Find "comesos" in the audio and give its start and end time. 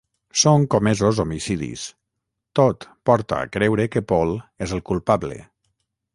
0.75-1.19